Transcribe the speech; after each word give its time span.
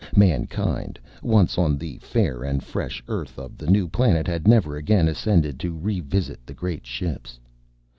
Mankind, 0.15 0.99
once 1.21 1.59
on 1.59 1.77
the 1.77 1.99
fair 1.99 2.41
and 2.43 2.63
fresh 2.63 3.03
earth 3.07 3.37
of 3.37 3.55
the 3.55 3.67
new 3.67 3.87
planet, 3.87 4.25
had 4.25 4.47
never 4.47 4.75
again 4.75 5.07
ascended 5.07 5.59
to 5.59 5.73
re 5.73 5.99
visit 5.99 6.43
the 6.43 6.55
great 6.55 6.87
ships. 6.87 7.39